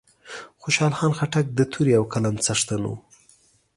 خوشحال 0.61 0.93
خان 0.97 1.11
خټک 1.17 1.45
د 1.53 1.59
تورې 1.71 1.93
او 1.99 2.03
قلم 2.13 2.35
څښتن 2.45 2.81
وو 2.85 2.95